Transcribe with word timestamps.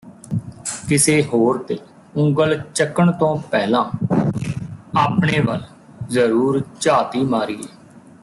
ਕਿਸੇ 0.89 1.21
ਹੋਰ 1.23 1.57
ਤੇ 1.63 1.77
ਉਂਗ਼ਲ਼ 2.17 2.57
ਚੱਕਣ 2.75 3.11
ਤੋਂ 3.11 3.35
ਪਹਿਲਾਂ 3.51 3.83
ਆਪਣੇ 4.97 5.39
ਵੱਲ 5.39 5.61
ਜਰੂਰ 6.09 6.61
ਝਾਤੀ 6.79 7.23
ਮਾਰੀਏ 7.25 7.67